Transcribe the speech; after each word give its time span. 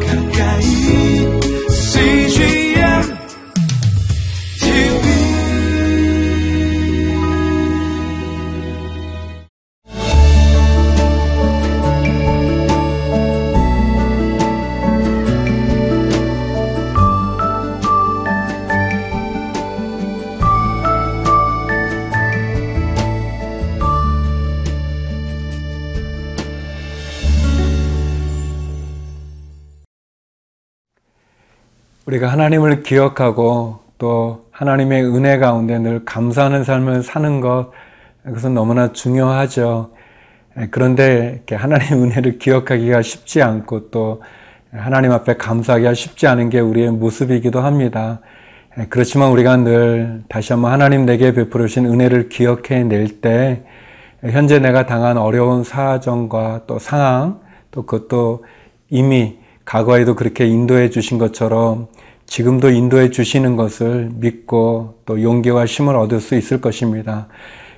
가까 0.00 0.21
하나님을 32.32 32.82
기억하고 32.82 33.80
또 33.98 34.46
하나님의 34.52 35.04
은혜 35.04 35.36
가운데 35.36 35.78
늘 35.78 36.02
감사하는 36.06 36.64
삶을 36.64 37.02
사는 37.02 37.42
것, 37.42 37.72
그것은 38.24 38.54
너무나 38.54 38.90
중요하죠. 38.90 39.90
그런데 40.70 41.32
이렇게 41.34 41.56
하나님의 41.56 41.92
은혜를 41.92 42.38
기억하기가 42.38 43.02
쉽지 43.02 43.42
않고 43.42 43.90
또 43.90 44.22
하나님 44.72 45.12
앞에 45.12 45.36
감사하기가 45.36 45.92
쉽지 45.92 46.26
않은 46.26 46.48
게 46.48 46.60
우리의 46.60 46.92
모습이기도 46.92 47.60
합니다. 47.60 48.20
그렇지만 48.88 49.30
우리가 49.30 49.58
늘 49.58 50.22
다시 50.30 50.54
한번 50.54 50.72
하나님 50.72 51.04
내게 51.04 51.34
베풀어 51.34 51.66
주신 51.66 51.84
은혜를 51.84 52.30
기억해 52.30 52.84
낼 52.84 53.20
때 53.20 53.62
현재 54.22 54.58
내가 54.58 54.86
당한 54.86 55.18
어려운 55.18 55.64
사정과 55.64 56.62
또 56.66 56.78
상황 56.78 57.40
또 57.70 57.84
그것도 57.84 58.46
이미 58.88 59.36
과거에도 59.66 60.14
그렇게 60.14 60.46
인도해 60.46 60.88
주신 60.88 61.18
것처럼 61.18 61.88
지금도 62.32 62.70
인도해 62.70 63.10
주시는 63.10 63.56
것을 63.56 64.08
믿고 64.14 64.94
또 65.04 65.20
용기와 65.22 65.66
힘을 65.66 65.96
얻을 65.96 66.18
수 66.18 66.34
있을 66.34 66.62
것입니다. 66.62 67.26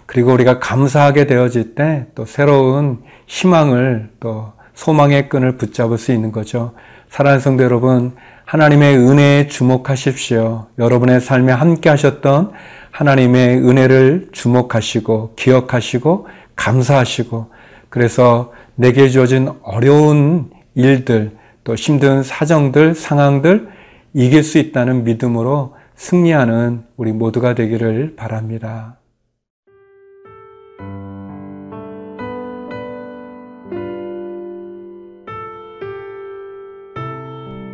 그리고 0.06 0.32
우리가 0.32 0.60
감사하게 0.60 1.26
되어질 1.26 1.74
때 1.74 2.06
또 2.14 2.24
새로운 2.24 3.02
희망을 3.26 4.10
또 4.20 4.52
소망의 4.74 5.28
끈을 5.28 5.56
붙잡을 5.56 5.98
수 5.98 6.12
있는 6.12 6.30
거죠. 6.30 6.72
사랑하는 7.08 7.40
성도 7.40 7.64
여러분, 7.64 8.12
하나님의 8.44 8.96
은혜에 8.96 9.48
주목하십시오. 9.48 10.66
여러분의 10.78 11.20
삶에 11.20 11.50
함께 11.50 11.88
하셨던 11.90 12.52
하나님의 12.92 13.56
은혜를 13.56 14.28
주목하시고 14.30 15.34
기억하시고 15.34 16.28
감사하시고 16.54 17.50
그래서 17.88 18.52
내게 18.76 19.08
주어진 19.08 19.50
어려운 19.62 20.52
일들 20.76 21.32
또 21.64 21.74
힘든 21.74 22.22
사정들 22.22 22.94
상황들 22.94 23.73
이길 24.16 24.44
수 24.44 24.58
있다는 24.58 25.02
믿음으로 25.02 25.74
승리하는 25.96 26.84
우리 26.96 27.12
모두가 27.12 27.56
되기를 27.56 28.14
바랍니다. 28.14 29.00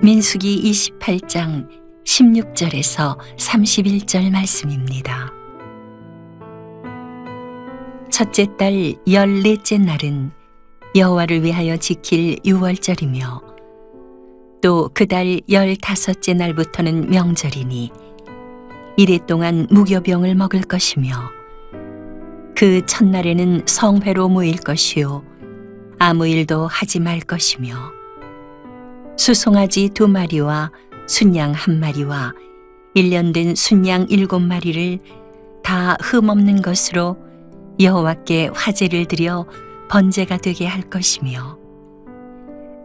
민수기 0.03 0.63
28장 0.63 1.69
16절에서 2.05 3.19
31절 3.37 4.33
말씀입니다. 4.33 5.31
첫째 8.11 8.47
달 8.57 8.95
열넷째 9.07 9.77
날은 9.77 10.31
여호와를 10.97 11.45
위하여 11.45 11.77
지킬 11.77 12.39
유월절이며 12.47 13.50
또 14.63 14.91
그달 14.93 15.41
열다섯째 15.49 16.35
날부터는 16.35 17.11
명절이니 17.11 17.91
이래 18.97 19.19
동안 19.27 19.67
무교병을 19.71 20.35
먹을 20.35 20.61
것이며 20.63 21.31
그 22.55 22.85
첫날에는 22.85 23.63
성회로 23.67 24.29
모일 24.29 24.59
것이요 24.59 25.25
아무 25.99 26.27
일도 26.27 26.67
하지 26.67 27.01
말 27.01 27.21
것이며 27.21 27.75
수송아지 29.17 29.91
두 29.91 30.09
마리와 30.09 30.71
순양 31.07 31.53
한 31.53 31.81
마리와 31.81 32.35
일년 32.95 33.33
된 33.33 33.55
순양 33.55 34.07
일곱 34.11 34.41
마리를 34.41 34.99
다 35.63 35.97
흠없는 36.03 36.63
것으로 36.63 37.17
여호와께 37.79 38.51
화제를 38.53 39.07
드려 39.07 39.47
번제가 39.89 40.39
되게 40.39 40.67
할 40.67 40.83
것이며 40.83 41.59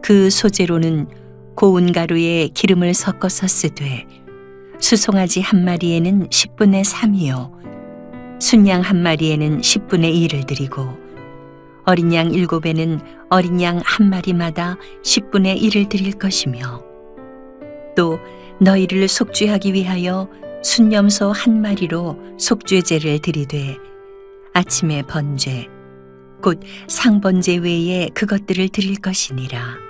그 0.02 0.30
소재로는 0.30 1.08
고운 1.56 1.90
가루에 1.90 2.48
기름을 2.48 2.92
섞어서 2.92 3.48
쓰되 3.48 4.06
수송아지 4.78 5.40
한 5.40 5.64
마리에는 5.64 6.28
10분의 6.28 6.84
3이요 6.84 7.50
순양 8.38 8.82
한 8.82 9.02
마리에는 9.02 9.62
10분의 9.62 10.28
1을 10.28 10.46
드리고 10.46 10.86
어린 11.86 12.12
양 12.12 12.30
일곱에는 12.30 13.00
어린 13.30 13.62
양 13.62 13.80
한 13.82 14.10
마리마다 14.10 14.76
10분의 15.02 15.58
1을 15.62 15.88
드릴 15.88 16.12
것이며 16.12 16.84
또 17.96 18.18
너희를 18.60 19.08
속죄하기 19.08 19.72
위하여 19.72 20.28
순념소 20.62 21.32
한 21.32 21.62
마리로 21.62 22.18
속죄제를 22.38 23.20
드리되 23.20 23.78
아침에 24.52 25.02
번제 25.02 25.68
곧 26.42 26.60
상번제 26.86 27.56
외에 27.56 28.10
그것들을 28.12 28.68
드릴 28.68 28.96
것이니라 28.96 29.85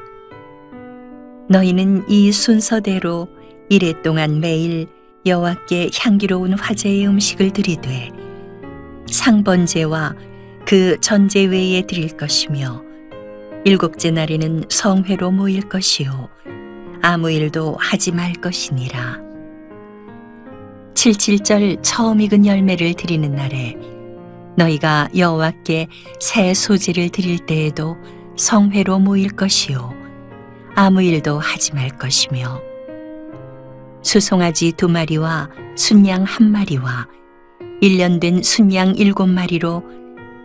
너희는 1.48 2.08
이 2.08 2.32
순서대로 2.32 3.28
이래 3.68 4.00
동안 4.02 4.40
매일 4.40 4.88
여호와께 5.24 5.90
향기로운 5.96 6.54
화제의 6.54 7.06
음식을 7.06 7.52
드리되 7.52 8.10
상번제와 9.10 10.14
그 10.66 10.96
전제 11.00 11.44
외에 11.44 11.82
드릴 11.82 12.16
것이며 12.16 12.82
일곱째 13.64 14.10
날에는 14.10 14.64
성회로 14.68 15.30
모일 15.30 15.68
것이요 15.68 16.28
아무 17.02 17.30
일도 17.30 17.76
하지 17.78 18.10
말 18.12 18.32
것이니라. 18.32 19.20
칠칠절 20.94 21.82
처음 21.82 22.20
익은 22.20 22.46
열매를 22.46 22.94
드리는 22.94 23.30
날에 23.32 23.76
너희가 24.56 25.08
여호와께 25.16 25.88
새 26.18 26.54
소지를 26.54 27.10
드릴 27.10 27.38
때에도 27.38 27.96
성회로 28.36 28.98
모일 28.98 29.28
것이요 29.28 29.95
아무 30.78 31.02
일도 31.02 31.38
하지 31.38 31.72
말 31.74 31.88
것이며 31.88 32.60
수송아지 34.02 34.72
두 34.72 34.88
마리와 34.88 35.48
순양 35.74 36.24
한 36.24 36.52
마리와 36.52 37.08
일년 37.80 38.20
된 38.20 38.42
순양 38.42 38.96
일곱 38.96 39.26
마리로 39.26 39.82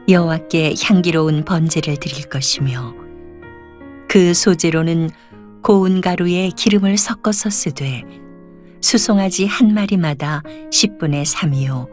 여호와께 0.08 0.76
향기로운 0.82 1.44
번제를 1.44 1.98
드릴 1.98 2.30
것이며 2.30 2.96
그 4.08 4.34
소재로는 4.34 5.10
고운 5.62 6.00
가루에 6.00 6.50
기름을 6.56 6.98
섞어서 6.98 7.50
쓰되 7.50 8.04
수송아지 8.80 9.46
한 9.46 9.74
마리마다 9.74 10.44
10분의 10.72 11.26
3이요 11.26 11.90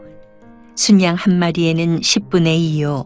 순양 0.75 1.15
한 1.15 1.37
마리에는 1.39 1.99
10분의 1.99 2.77
2요 2.77 3.05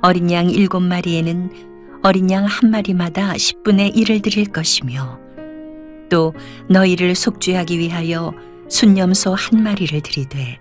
어린 0.00 0.30
양 0.30 0.48
일곱 0.48 0.80
마리에는 0.80 1.75
어린 2.02 2.30
양 2.30 2.46
한 2.46 2.70
마리마다 2.70 3.32
10분의 3.32 3.94
1을 3.94 4.22
드릴 4.22 4.46
것이며 4.46 5.18
또 6.08 6.32
너희를 6.70 7.14
속죄하기 7.14 7.78
위하여 7.78 8.32
순념소 8.68 9.34
한 9.34 9.62
마리를 9.62 10.00
드리되 10.00 10.58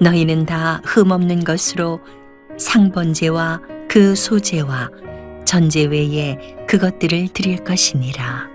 너희는 0.00 0.46
다 0.46 0.80
흠없는 0.84 1.44
것으로 1.44 2.00
상번제와 2.58 3.60
그 3.88 4.14
소제와 4.14 4.90
전제 5.44 5.84
외에 5.84 6.56
그것들을 6.66 7.28
드릴 7.28 7.58
것이니라. 7.62 8.48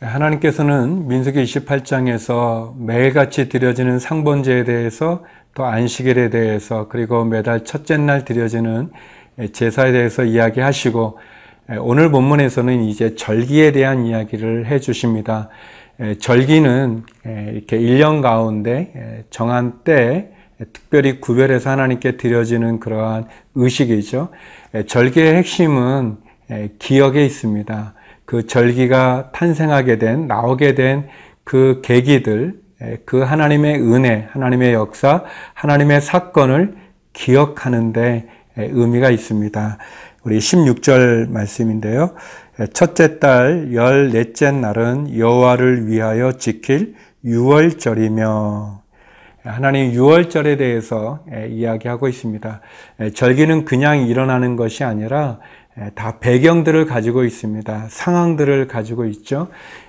하나님께서는 0.00 1.08
민수기 1.08 1.42
28장에서 1.42 2.76
매일같이 2.78 3.48
드려지는 3.48 3.98
상번제에 3.98 4.64
대해서 4.64 5.24
또 5.56 5.64
안식일에 5.64 6.30
대해서 6.30 6.86
그리고 6.88 7.24
매달 7.24 7.64
첫째 7.64 7.96
날 7.96 8.24
드려지는 8.24 8.90
제사에 9.52 9.90
대해서 9.90 10.22
이야기하시고 10.22 11.18
오늘 11.80 12.10
본문에서는 12.10 12.84
이제 12.84 13.16
절기에 13.16 13.72
대한 13.72 14.06
이야기를 14.06 14.66
해 14.66 14.78
주십니다. 14.78 15.48
절기는 16.20 17.04
이렇게 17.24 17.78
1년 17.78 18.22
가운데 18.22 19.24
정한 19.30 19.80
때 19.82 20.30
특별히 20.72 21.20
구별해서 21.20 21.70
하나님께 21.70 22.18
드려지는 22.18 22.78
그러한 22.78 23.26
의식이죠. 23.54 24.28
절기의 24.86 25.34
핵심은 25.36 26.18
기억에 26.78 27.24
있습니다. 27.24 27.94
그 28.26 28.46
절기가 28.46 29.30
탄생하게 29.32 29.98
된, 29.98 30.26
나오게 30.26 30.74
된 30.74 31.08
그 31.46 31.80
계기들, 31.84 32.60
그 33.04 33.20
하나님의 33.20 33.80
은혜, 33.80 34.28
하나님의 34.32 34.74
역사, 34.74 35.24
하나님의 35.54 36.00
사건을 36.00 36.76
기억하는데 37.12 38.28
의미가 38.56 39.10
있습니다. 39.10 39.78
우리 40.24 40.38
16절 40.38 41.30
말씀인데요. 41.30 42.14
첫째 42.72 43.18
달 43.18 43.72
열넷째 43.72 44.50
날은 44.50 45.16
여호와를 45.16 45.86
위하여 45.86 46.32
지킬 46.32 46.94
유월절이며 47.24 48.82
하나님 49.44 49.92
유월절에 49.92 50.56
대해서 50.56 51.24
이야기하고 51.48 52.08
있습니다. 52.08 52.60
절기는 53.14 53.64
그냥 53.64 54.06
일어나는 54.06 54.56
것이 54.56 54.84
아니라 54.84 55.38
다 55.94 56.18
배경들을 56.20 56.86
가지고 56.86 57.24
있습니다. 57.24 57.86
상황들을 57.90 58.66
가지고 58.66 59.04
있죠. 59.06 59.48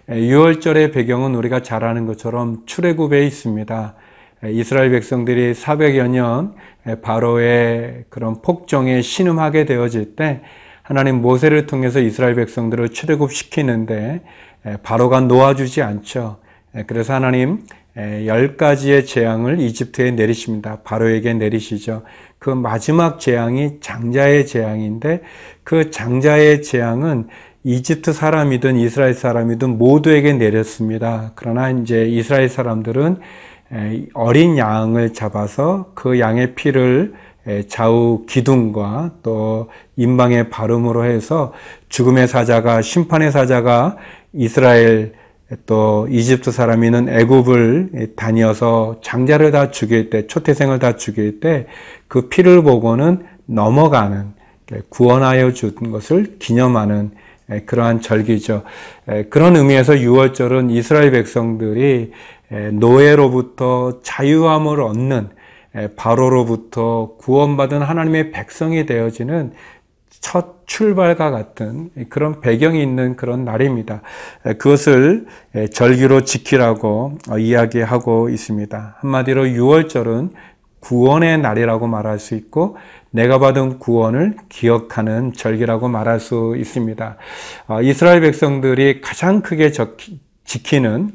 6월절의 0.10 0.94
배경은 0.94 1.34
우리가 1.36 1.62
잘 1.62 1.84
아는 1.86 2.06
것처럼 2.06 2.64
출애굽에 2.66 3.26
있습니다. 3.26 3.96
이스라엘 4.52 4.92
백성들이 4.92 5.54
400여 5.54 6.10
년 6.10 6.54
바로의 7.02 8.04
그런 8.10 8.42
폭정에 8.42 9.02
신음하게 9.02 9.66
되어질 9.66 10.16
때 10.16 10.42
하나님 10.84 11.22
모세를 11.22 11.68
통해서 11.68 12.00
이스라엘 12.00 12.36
백성들을 12.36 12.90
출애굽시키는데 12.90 14.22
바로가 14.84 15.22
놓아주지 15.22 15.82
않죠. 15.82 16.40
그래서 16.86 17.14
하나님 17.14 17.64
열 17.98 18.58
가지의 18.58 19.06
재앙을 19.06 19.60
이집트에 19.60 20.12
내리십니다. 20.12 20.82
바로에게 20.84 21.34
내리시죠. 21.34 22.04
그 22.40 22.50
마지막 22.50 23.20
재앙이 23.20 23.80
장자의 23.80 24.46
재앙인데 24.46 25.22
그 25.64 25.92
장자의 25.92 26.62
재앙은 26.62 27.28
이집트 27.64 28.14
사람이든 28.14 28.78
이스라엘 28.78 29.14
사람이든 29.14 29.78
모두에게 29.78 30.34
내렸습니다. 30.34 31.32
그러나 31.36 31.70
이제 31.70 32.06
이스라엘 32.06 32.48
사람들은 32.48 33.18
어린 34.14 34.58
양을 34.58 35.14
잡아서 35.14 35.92
그 35.94 36.20
양의 36.20 36.56
피를 36.56 37.14
좌우 37.68 38.26
기둥과 38.26 39.16
또 39.24 39.70
임방의 39.98 40.50
발음으로 40.50 41.06
해서 41.06 41.54
죽음의 41.90 42.28
사자가 42.28 42.82
심판의 42.82 43.32
사자가 43.32 43.98
이스라엘 44.32 45.14
또 45.66 46.08
이집트 46.10 46.52
사람이는 46.52 47.08
애굽을 47.08 48.14
다녀서 48.18 49.00
장자를 49.02 49.52
다 49.52 49.72
죽일 49.72 50.10
때 50.10 50.28
초태생을 50.28 50.80
다 50.80 50.96
죽일 50.96 51.40
때 51.40 51.68
그 52.08 52.30
피를 52.30 52.64
보고는 52.64 53.26
넘어가는 53.46 54.34
구원하여 54.90 55.54
준 55.54 55.74
것을 55.92 56.38
기념하는 56.40 57.12
그러한 57.66 58.02
절기죠. 58.02 58.64
그런 59.30 59.56
의미에서 59.56 60.00
유월절은 60.00 60.70
이스라엘 60.70 61.12
백성들이 61.12 62.12
노예로부터 62.74 64.00
자유함을 64.04 64.82
얻는 64.82 65.30
바로로부터 65.96 67.16
구원받은 67.20 67.82
하나님의 67.82 68.32
백성이 68.32 68.86
되어지는 68.86 69.54
첫 70.28 70.68
출발과 70.68 71.32
같은 71.32 71.90
그런 72.10 72.42
배경이 72.42 72.84
있는 72.84 73.16
그런 73.16 73.46
날입니다. 73.46 74.02
그것을 74.44 75.26
절기로 75.72 76.26
지키라고 76.26 77.18
이야기하고 77.40 78.28
있습니다. 78.28 78.98
한마디로 79.00 79.46
6월절은 79.46 80.32
구원의 80.82 81.38
날이라고 81.38 81.88
말할 81.88 82.20
수 82.20 82.36
있고 82.36 82.76
내가 83.10 83.40
받은 83.40 83.80
구원을 83.80 84.36
기억하는 84.50 85.32
절기라고 85.32 85.88
말할 85.88 86.20
수 86.20 86.56
있습니다. 86.58 87.16
이스라엘 87.84 88.20
백성들이 88.20 89.00
가장 89.00 89.42
크게 89.42 89.72
지키는 90.44 91.14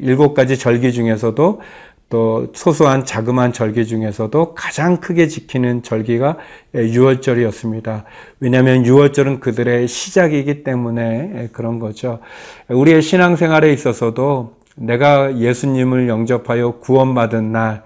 일곱 0.00 0.34
가지 0.34 0.56
절기 0.56 0.92
중에서도 0.92 1.60
또 2.08 2.48
소소한 2.54 3.04
자그마한 3.04 3.52
절기 3.52 3.86
중에서도 3.86 4.54
가장 4.54 4.98
크게 4.98 5.26
지키는 5.26 5.82
절기가 5.82 6.36
유월절이었습니다. 6.74 8.04
왜냐하면 8.40 8.84
유월절은 8.84 9.40
그들의 9.40 9.88
시작이기 9.88 10.62
때문에 10.62 11.48
그런 11.52 11.78
거죠. 11.78 12.20
우리의 12.68 13.02
신앙생활에 13.02 13.72
있어서도 13.72 14.56
내가 14.76 15.38
예수님을 15.38 16.08
영접하여 16.08 16.78
구원받은 16.80 17.52
날, 17.52 17.82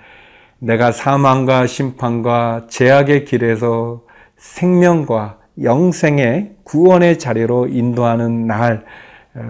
내가 0.58 0.90
사망과 0.90 1.66
심판과 1.66 2.66
제약의 2.68 3.24
길에서 3.24 4.02
생명과 4.36 5.38
영생의 5.62 6.56
구원의 6.64 7.18
자리로 7.18 7.68
인도하는 7.68 8.46
날, 8.46 8.84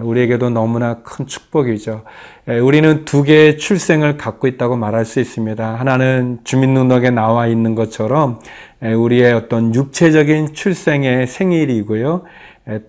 우리에게도 0.01 0.49
너무나 0.49 1.01
큰 1.03 1.25
축복이죠. 1.25 2.03
우리는 2.61 3.05
두 3.05 3.23
개의 3.23 3.57
출생을 3.57 4.17
갖고 4.17 4.47
있다고 4.47 4.75
말할 4.75 5.05
수 5.05 5.19
있습니다. 5.19 5.75
하나는 5.75 6.39
주민등록에 6.43 7.09
나와 7.09 7.47
있는 7.47 7.75
것처럼 7.75 8.39
우리의 8.81 9.33
어떤 9.33 9.73
육체적인 9.73 10.53
출생의 10.53 11.27
생일이고요. 11.27 12.23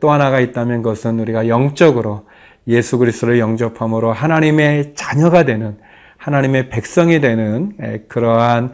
또 0.00 0.10
하나가 0.10 0.40
있다면 0.40 0.82
그것은 0.82 1.20
우리가 1.20 1.48
영적으로 1.48 2.26
예수 2.68 2.98
그리스도를 2.98 3.38
영접함으로 3.38 4.12
하나님의 4.12 4.92
자녀가 4.94 5.44
되는 5.44 5.78
하나님의 6.18 6.68
백성이 6.68 7.20
되는 7.20 7.72
그러한 8.08 8.72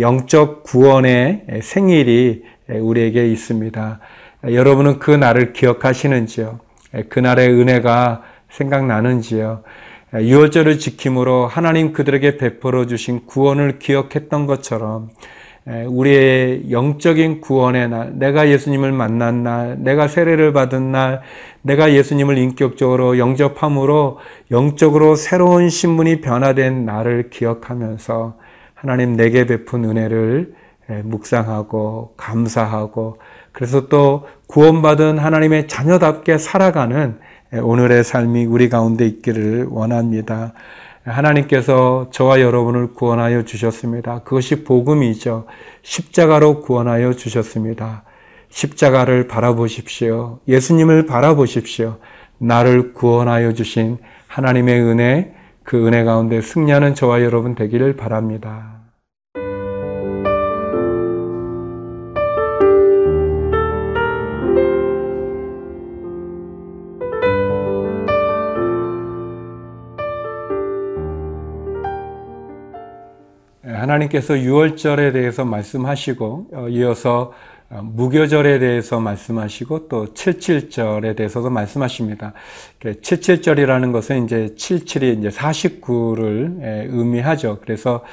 영적 0.00 0.64
구원의 0.64 1.46
생일이 1.62 2.42
우리에게 2.68 3.28
있습니다. 3.28 4.00
여러분은 4.44 4.98
그 4.98 5.12
날을 5.12 5.52
기억하시는지요? 5.52 6.58
그날의 7.08 7.50
은혜가 7.50 8.22
생각나는지요. 8.50 9.62
6월절을 10.12 10.78
지킴으로 10.78 11.46
하나님 11.46 11.92
그들에게 11.92 12.36
베풀어 12.36 12.86
주신 12.86 13.24
구원을 13.26 13.78
기억했던 13.78 14.46
것처럼 14.46 15.08
우리의 15.64 16.70
영적인 16.70 17.40
구원의 17.40 17.88
날, 17.88 18.18
내가 18.18 18.48
예수님을 18.48 18.92
만난 18.92 19.42
날, 19.42 19.76
내가 19.78 20.08
세례를 20.08 20.52
받은 20.52 20.90
날, 20.92 21.22
내가 21.62 21.92
예수님을 21.92 22.36
인격적으로 22.36 23.18
영접함으로 23.18 24.18
영적으로 24.50 25.14
새로운 25.14 25.70
신분이 25.70 26.20
변화된 26.20 26.84
날을 26.84 27.30
기억하면서 27.30 28.36
하나님 28.74 29.16
내게 29.16 29.46
베푼 29.46 29.84
은혜를 29.84 30.54
묵상하고 31.04 32.14
감사하고 32.16 33.18
그래서 33.52 33.88
또 33.88 34.26
구원받은 34.48 35.18
하나님의 35.18 35.68
자녀답게 35.68 36.38
살아가는 36.38 37.18
오늘의 37.62 38.02
삶이 38.02 38.46
우리 38.46 38.68
가운데 38.68 39.06
있기를 39.06 39.66
원합니다. 39.70 40.54
하나님께서 41.04 42.08
저와 42.10 42.40
여러분을 42.40 42.94
구원하여 42.94 43.44
주셨습니다. 43.44 44.20
그것이 44.20 44.64
복음이죠. 44.64 45.46
십자가로 45.82 46.60
구원하여 46.60 47.12
주셨습니다. 47.12 48.04
십자가를 48.48 49.26
바라보십시오. 49.26 50.38
예수님을 50.46 51.06
바라보십시오. 51.06 51.98
나를 52.38 52.92
구원하여 52.92 53.52
주신 53.52 53.98
하나님의 54.28 54.82
은혜, 54.82 55.34
그 55.62 55.86
은혜 55.86 56.04
가운데 56.04 56.40
승리하는 56.40 56.94
저와 56.94 57.22
여러분 57.22 57.54
되기를 57.54 57.96
바랍니다. 57.96 58.71
하나님께서 73.82 74.38
유월절에 74.38 75.10
대해서 75.10 75.44
말씀하시고 75.44 76.46
어, 76.52 76.68
이어서 76.68 77.32
어, 77.68 77.80
무교절에 77.82 78.60
대해서 78.60 79.00
말씀하시고 79.00 79.88
또 79.88 80.14
칠칠절에 80.14 81.14
대해서도 81.14 81.50
말씀하십니다. 81.50 82.32
칠칠절이라는 83.02 83.90
것은 83.90 84.24
이제 84.24 84.54
칠칠이 84.56 85.14
이제 85.14 85.30
49를 85.30 86.58
의미하죠. 86.90 87.58
그래서 87.62 88.04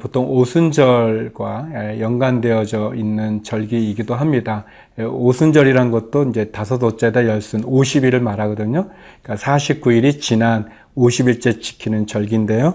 보통 0.00 0.30
오순절과 0.30 1.98
연관되어져 1.98 2.94
있는 2.94 3.42
절기이기도 3.42 4.14
합니다. 4.14 4.64
오순절이란 4.98 5.90
것도 5.90 6.28
이제 6.30 6.50
다섯 6.50 6.82
어째다 6.82 7.26
열순 7.26 7.62
50일을 7.62 8.20
말하거든요. 8.20 8.88
그러니까 9.22 9.44
49일이 9.44 10.20
지난 10.20 10.68
50일째 10.98 11.62
지키는 11.62 12.06
절기인데요. 12.06 12.74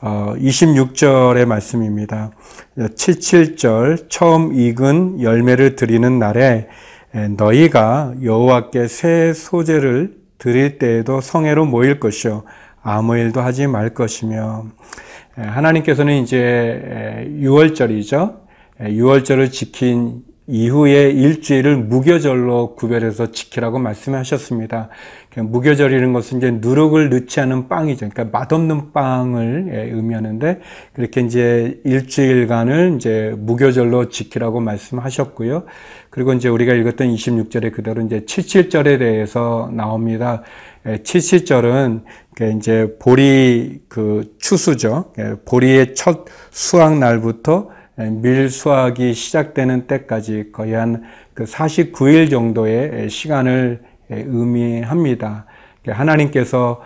어, 0.00 0.34
26절의 0.36 1.46
말씀입니다. 1.46 2.30
77절 2.76 4.08
처음 4.08 4.54
익은 4.54 5.22
열매를 5.22 5.76
드리는 5.76 6.18
날에 6.18 6.68
너희가 7.36 8.14
여호와께 8.22 8.88
새 8.88 9.32
소재를 9.32 10.16
드릴 10.38 10.78
때에도 10.78 11.20
성회로 11.20 11.66
모일 11.66 12.00
것이요 12.00 12.44
아무 12.82 13.16
일도 13.16 13.40
하지 13.40 13.66
말 13.66 13.90
것이며 13.90 14.66
하나님께서는 15.36 16.22
이제 16.22 17.28
6월절이죠. 17.40 18.40
6월절을 18.80 19.52
지킨 19.52 20.22
이후에 20.48 21.10
일주일을 21.10 21.76
무교절로 21.76 22.74
구별해서 22.74 23.30
지키라고 23.30 23.78
말씀하셨습니다. 23.78 24.88
무교절이라는 25.36 26.12
것은 26.12 26.38
이제 26.38 26.50
누룩을 26.50 27.08
넣지 27.10 27.40
않은 27.40 27.68
빵이죠. 27.68 28.08
그러니까 28.10 28.38
맛없는 28.38 28.92
빵을 28.92 29.70
예, 29.72 29.82
의미하는데 29.90 30.60
그렇게 30.92 31.20
이제 31.22 31.80
일주일간을 31.84 32.96
이제 32.96 33.34
무교절로 33.38 34.08
지키라고 34.08 34.60
말씀하셨고요. 34.60 35.64
그리고 36.10 36.32
이제 36.34 36.48
우리가 36.48 36.74
읽었던 36.74 37.08
26절에 37.14 37.72
그대로 37.72 38.02
이제 38.02 38.20
77절에 38.20 38.98
대해서 38.98 39.70
나옵니다. 39.72 40.42
77절은 40.84 42.02
예, 42.40 42.50
이제 42.50 42.96
보리 42.98 43.80
그 43.88 44.34
추수죠. 44.38 45.12
예, 45.18 45.36
보리의 45.44 45.94
첫 45.94 46.24
수확 46.50 46.98
날부터 46.98 47.70
밀 48.10 48.48
수확이 48.50 49.14
시작되는 49.14 49.86
때까지 49.86 50.50
거의 50.52 50.72
한 50.72 51.02
그 51.34 51.44
49일 51.44 52.30
정도의 52.30 53.08
시간을 53.08 53.80
의미합니다. 54.10 55.46
하나님께서 55.86 56.82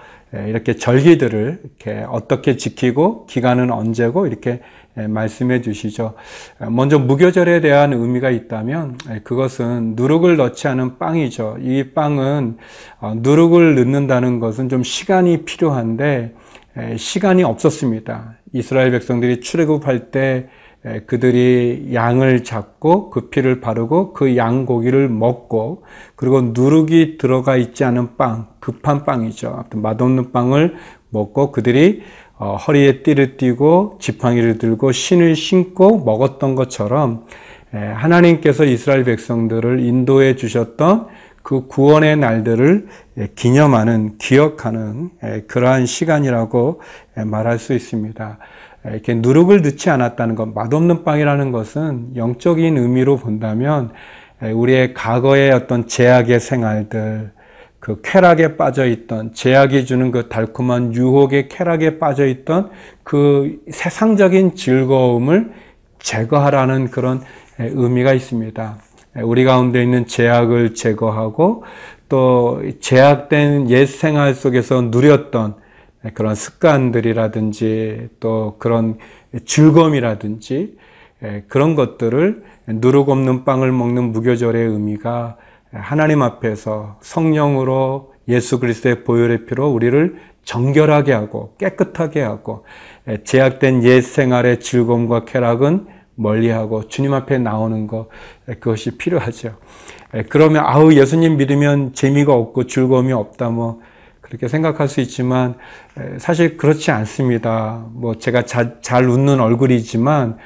이렇게 0.46 0.76
절기들을 0.76 1.60
이렇게 1.64 2.04
어떻게 2.08 2.56
지키고 2.56 3.26
기간은 3.26 3.70
언제고 3.70 4.26
이렇게 4.26 4.60
말씀해 4.94 5.60
주시죠. 5.62 6.14
먼저 6.70 6.98
무교절에 6.98 7.60
대한 7.60 7.92
의미가 7.92 8.30
있다면 8.30 8.98
그것은 9.24 9.94
누룩을 9.96 10.36
넣지 10.36 10.68
않은 10.68 10.98
빵이죠. 10.98 11.58
이 11.60 11.90
빵은 11.92 12.56
어, 13.00 13.14
누룩을 13.16 13.74
넣는다는 13.74 14.40
것은 14.40 14.68
좀 14.68 14.82
시간이 14.82 15.44
필요한데 15.44 16.34
시간이 16.96 17.42
없었습니다. 17.42 18.36
이스라엘 18.52 18.90
백성들이 18.90 19.40
출애굽할 19.40 20.10
때 20.10 20.48
그들이 21.06 21.90
양을 21.92 22.44
잡고 22.44 23.10
그 23.10 23.28
피를 23.28 23.60
바르고 23.60 24.12
그 24.12 24.36
양 24.36 24.66
고기를 24.66 25.08
먹고 25.08 25.82
그리고 26.14 26.40
누룩이 26.40 27.18
들어가 27.18 27.56
있지 27.56 27.84
않은 27.84 28.16
빵, 28.16 28.46
급한 28.60 29.04
빵이죠. 29.04 29.64
맛없는 29.74 30.32
빵을 30.32 30.76
먹고 31.10 31.50
그들이 31.52 32.02
어, 32.38 32.56
허리에 32.56 33.02
띠를 33.02 33.36
띠고 33.36 33.98
지팡이를 34.00 34.58
들고 34.58 34.92
신을 34.92 35.34
신고 35.36 36.04
먹었던 36.04 36.54
것처럼 36.54 37.24
하나님께서 37.72 38.64
이스라엘 38.64 39.04
백성들을 39.04 39.80
인도해 39.80 40.36
주셨던 40.36 41.08
그 41.42 41.66
구원의 41.66 42.16
날들을 42.16 42.88
기념하는, 43.34 44.18
기억하는 44.18 45.10
그러한 45.46 45.86
시간이라고 45.86 46.80
말할 47.24 47.58
수 47.58 47.72
있습니다. 47.72 48.38
이렇게 48.90 49.14
누룩을 49.14 49.62
넣지 49.62 49.90
않았다는 49.90 50.34
것, 50.34 50.52
맛없는 50.54 51.04
빵이라는 51.04 51.52
것은 51.52 52.16
영적인 52.16 52.76
의미로 52.76 53.16
본다면 53.16 53.90
우리의 54.40 54.94
과거의 54.94 55.50
어떤 55.50 55.86
제약의 55.86 56.40
생활들, 56.40 57.32
그 57.80 58.00
쾌락에 58.02 58.56
빠져 58.56 58.86
있던 58.86 59.32
제약이 59.32 59.86
주는 59.86 60.10
그 60.10 60.28
달콤한 60.28 60.94
유혹의 60.94 61.48
쾌락에 61.48 61.98
빠져 61.98 62.26
있던 62.26 62.70
그 63.02 63.60
세상적인 63.70 64.56
즐거움을 64.56 65.52
제거하라는 65.98 66.90
그런 66.90 67.22
의미가 67.58 68.12
있습니다. 68.12 68.76
우리 69.22 69.44
가운데 69.44 69.82
있는 69.82 70.06
제약을 70.06 70.74
제거하고 70.74 71.64
또 72.08 72.62
제약된 72.80 73.70
옛 73.70 73.86
생활 73.86 74.34
속에서 74.34 74.82
누렸던 74.82 75.54
그런 76.14 76.34
습관들이라든지 76.34 78.08
또 78.20 78.56
그런 78.58 78.98
즐거움이라든지 79.44 80.76
그런 81.48 81.74
것들을 81.74 82.44
누룩 82.68 83.08
없는 83.08 83.44
빵을 83.44 83.72
먹는 83.72 84.12
무교절의 84.12 84.68
의미가 84.68 85.36
하나님 85.72 86.22
앞에서 86.22 86.98
성령으로 87.00 88.12
예수 88.28 88.60
그리스도의 88.60 89.04
보혈의 89.04 89.46
피로 89.46 89.68
우리를 89.68 90.16
정결하게 90.44 91.12
하고 91.12 91.54
깨끗하게 91.58 92.22
하고 92.22 92.64
제약된 93.24 93.82
옛 93.84 94.00
생활의 94.00 94.60
즐거움과 94.60 95.24
쾌락은 95.24 95.86
멀리하고 96.14 96.88
주님 96.88 97.12
앞에 97.14 97.38
나오는 97.38 97.86
것 97.86 98.08
그것이 98.46 98.96
필요하죠. 98.96 99.56
그러면 100.28 100.64
아우 100.64 100.92
예수님 100.92 101.36
믿으면 101.36 101.92
재미가 101.94 102.32
없고 102.32 102.66
즐거움이 102.66 103.12
없다 103.12 103.50
뭐 103.50 103.80
그렇게 104.26 104.48
생각할 104.48 104.88
수 104.88 105.00
있지만 105.00 105.54
사실 106.18 106.56
그렇지 106.56 106.90
않습니다. 106.90 107.86
뭐 107.92 108.16
제가 108.16 108.42
자, 108.42 108.80
잘 108.80 109.08
웃는 109.08 109.40
얼굴이지만 109.40 110.36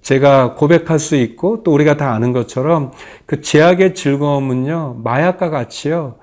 제가 0.00 0.54
고백할 0.54 1.00
수 1.00 1.16
있고 1.16 1.64
또 1.64 1.72
우리가 1.72 1.96
다 1.96 2.12
아는 2.12 2.32
것처럼 2.32 2.92
그 3.26 3.40
제약의 3.40 3.94
즐거움은요 3.94 5.00
마약과 5.02 5.50
같이요 5.50 6.18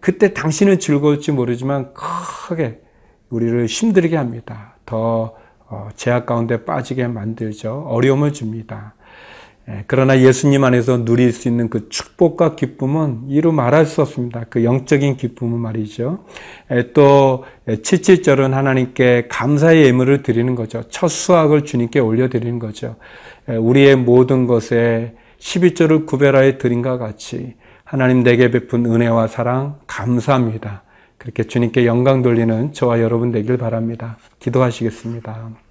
그때 0.00 0.34
당신은 0.34 0.80
즐거울지 0.80 1.30
모르지만 1.30 1.94
크게 1.94 2.80
우리를 3.28 3.66
힘들게 3.66 4.16
합니다. 4.16 4.74
더 4.84 5.36
어, 5.68 5.88
제약 5.94 6.26
가운데 6.26 6.64
빠지게 6.64 7.06
만들죠. 7.06 7.86
어려움을 7.88 8.32
줍니다. 8.32 8.94
예, 9.70 9.84
그러나 9.86 10.20
예수님 10.20 10.64
안에서 10.64 11.04
누릴 11.04 11.32
수 11.32 11.48
있는 11.48 11.70
그 11.70 11.88
축복과 11.88 12.56
기쁨은 12.56 13.26
이루 13.28 13.52
말할 13.52 13.86
수 13.86 14.02
없습니다. 14.02 14.44
그 14.50 14.64
영적인 14.64 15.16
기쁨은 15.16 15.58
말이죠. 15.58 16.24
예, 16.72 16.92
또 16.92 17.44
77절은 17.66 18.50
하나님께 18.50 19.28
감사의 19.28 19.84
예물을 19.84 20.22
드리는 20.22 20.54
거죠. 20.54 20.82
첫 20.88 21.08
수확을 21.08 21.64
주님께 21.64 22.00
올려드리는 22.00 22.58
거죠. 22.58 22.96
예, 23.48 23.56
우리의 23.56 23.96
모든 23.96 24.46
것에 24.46 25.14
12절을 25.38 26.06
구별하여 26.06 26.58
드린과 26.58 26.98
같이 26.98 27.54
하나님 27.84 28.22
내게 28.22 28.50
베푼 28.50 28.86
은혜와 28.86 29.26
사랑 29.28 29.78
감사합니다. 29.86 30.82
그렇게 31.16 31.44
주님께 31.44 31.86
영광 31.86 32.22
돌리는 32.22 32.72
저와 32.72 33.00
여러분 33.00 33.30
되길 33.30 33.56
바랍니다. 33.56 34.16
기도하시겠습니다. 34.38 35.69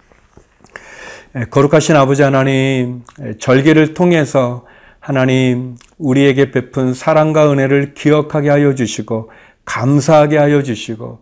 예, 1.35 1.45
거룩하신 1.45 1.95
아버지 1.95 2.23
하나님, 2.23 3.03
예, 3.23 3.37
절기를 3.37 3.93
통해서 3.93 4.65
하나님, 4.99 5.75
우리에게 5.99 6.49
베푼 6.49 6.95
사랑과 6.95 7.51
은혜를 7.51 7.93
기억하게 7.93 8.49
하여 8.49 8.73
주시고, 8.73 9.29
감사하게 9.63 10.37
하여 10.37 10.63
주시고, 10.63 11.19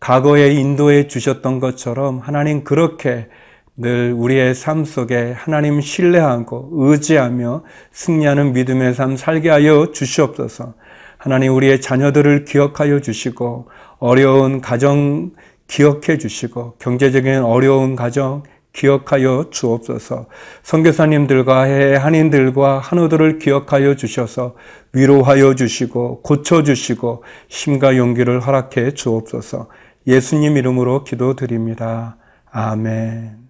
과거에 0.00 0.52
인도해 0.52 1.08
주셨던 1.08 1.60
것처럼 1.60 2.20
하나님 2.20 2.64
그렇게 2.64 3.28
늘 3.76 4.14
우리의 4.16 4.54
삶 4.54 4.86
속에 4.86 5.34
하나님 5.36 5.82
신뢰하고 5.82 6.70
의지하며 6.72 7.64
승리하는 7.92 8.54
믿음의 8.54 8.94
삶 8.94 9.16
살게 9.16 9.50
하여 9.50 9.92
주시옵소서. 9.92 10.72
하나님 11.18 11.54
우리의 11.54 11.82
자녀들을 11.82 12.46
기억하여 12.46 13.00
주시고 13.00 13.68
어려운 13.98 14.62
가정 14.62 15.32
기억해 15.66 16.16
주시고 16.16 16.76
경제적인 16.78 17.42
어려운 17.42 17.94
가정 17.94 18.42
기억하여 18.72 19.46
주옵소서. 19.50 20.26
선교사님들과 20.62 21.62
한인들과 22.02 22.78
한우들을 22.78 23.38
기억하여 23.38 23.96
주셔서 23.96 24.54
위로하여 24.92 25.54
주시고 25.54 26.22
고쳐 26.22 26.62
주시고 26.62 27.24
힘과 27.48 27.96
용기를 27.96 28.40
허락해 28.40 28.92
주옵소서. 28.92 29.68
예수님 30.06 30.56
이름으로 30.56 31.04
기도드립니다. 31.04 32.16
아멘. 32.50 33.49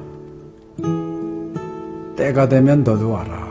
때가 2.21 2.47
되면 2.47 2.83
너도 2.83 3.09
와라. 3.09 3.49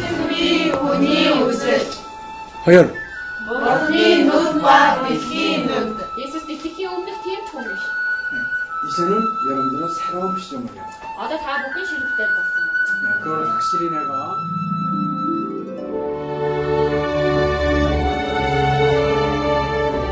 틈이 0.00 0.72
오니 0.72 1.28
웃을. 1.42 1.80
허연. 2.66 2.92
머니 3.46 4.24
눈과 4.24 5.04
빛이 5.06 5.64
눈. 5.64 5.96
네, 5.96 6.04
이제는 8.88 9.22
여러분들은 9.48 9.88
새로운 9.94 10.36
시점을 10.36 10.74
해야 10.74 10.82
아, 11.18 11.28
다 11.28 11.62
먹기 11.62 11.86
싫을 11.86 12.02
때 12.16 12.26
봤어. 12.34 12.50
그걸 13.22 13.48
확실히 13.48 13.90
내가 13.90 14.34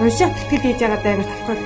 уншаад 0.00 0.32
тэтгэл 0.36 0.64
хийж 0.64 0.78
байгаа 0.80 1.00
даа 1.04 1.14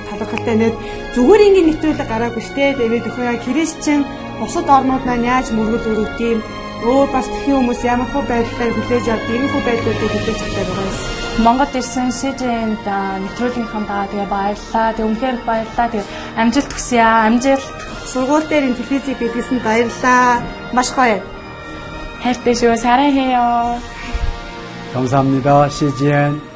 талархалтай 0.09 0.55
нэт 0.59 0.75
зүгээр 1.15 1.45
ингээд 1.47 1.67
нэвтрүүлэг 1.69 2.09
гараагүй 2.11 2.43
штэ 2.43 2.75
тэгээд 2.79 3.07
өхөө 3.09 3.27
христчэн 3.45 4.01
бусад 4.39 4.67
орнууд 4.75 5.03
маань 5.05 5.27
яаж 5.33 5.47
мөргөл 5.55 5.89
өрөвт 5.91 6.19
юм 6.19 6.39
өөр 6.83 7.07
бас 7.15 7.27
тхэн 7.31 7.55
хүмүүс 7.55 7.81
ямар 7.87 8.09
хөө 8.11 8.23
байдлаар 8.29 8.71
хүлээж 8.75 9.05
авд 9.09 9.27
ийм 9.31 9.45
хөө 9.51 9.61
байдлуудыг 9.67 10.11
хүлээж 10.11 10.39
авдаг 10.43 10.67
байгаа 10.67 10.87
юм. 10.89 10.97
Монгол 11.45 11.73
ирсэн 11.79 12.09
СЖН-д 12.19 12.87
нэвтрүүлгийнхаа 13.23 13.83
даа 13.89 14.05
тэгээ 14.11 14.29
баярлаа. 14.35 14.87
Тэг 14.95 15.05
үнхээр 15.07 15.35
их 15.35 15.45
баярлаа. 15.49 15.87
Тэг 15.91 16.03
амжилт 16.39 16.71
хүсье 16.71 16.99
аа. 17.03 17.27
Амжилт. 17.27 17.67
Сургууль 18.11 18.47
дээр 18.47 18.67
ин 18.69 18.75
телевизийг 18.79 19.17
бидлсэн 19.19 19.59
баярлаа. 19.59 20.43
Маш 20.75 20.89
гоё. 20.95 21.19
хайртай 22.23 22.55
шүү. 22.55 22.75
사랑해요. 22.77 23.79
감사합니다. 24.93 25.69
CGN 25.69 26.48